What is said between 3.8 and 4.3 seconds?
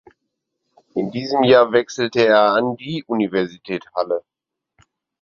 Halle.